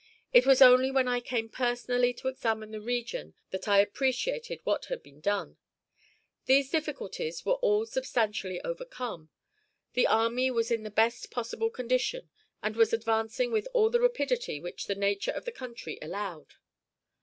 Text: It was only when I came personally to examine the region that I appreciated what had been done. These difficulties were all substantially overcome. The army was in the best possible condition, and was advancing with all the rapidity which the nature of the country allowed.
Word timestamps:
It 0.33 0.47
was 0.47 0.63
only 0.63 0.89
when 0.89 1.07
I 1.07 1.19
came 1.19 1.47
personally 1.47 2.11
to 2.15 2.27
examine 2.27 2.71
the 2.71 2.81
region 2.81 3.35
that 3.51 3.67
I 3.67 3.77
appreciated 3.79 4.59
what 4.63 4.85
had 4.85 5.03
been 5.03 5.19
done. 5.21 5.57
These 6.47 6.71
difficulties 6.71 7.45
were 7.45 7.59
all 7.61 7.85
substantially 7.85 8.59
overcome. 8.61 9.29
The 9.93 10.07
army 10.07 10.49
was 10.49 10.71
in 10.71 10.81
the 10.81 10.89
best 10.89 11.29
possible 11.29 11.69
condition, 11.69 12.31
and 12.63 12.75
was 12.75 12.93
advancing 12.93 13.51
with 13.51 13.67
all 13.73 13.91
the 13.91 14.01
rapidity 14.01 14.59
which 14.59 14.87
the 14.87 14.95
nature 14.95 15.33
of 15.33 15.45
the 15.45 15.51
country 15.51 15.99
allowed. 16.01 16.55